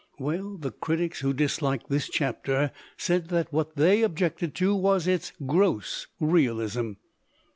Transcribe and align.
Well, 0.17 0.57
the 0.57 0.71
critics 0.71 1.19
who 1.19 1.31
disliked 1.31 1.89
this 1.91 2.09
chapter 2.09 2.71
said 2.97 3.27
that 3.29 3.53
what 3.53 3.75
they 3.75 4.01
objected 4.01 4.55
to 4.55 4.73
was 4.73 5.05
its 5.05 5.31
'gross 5.45 6.07
realism.' 6.19 6.93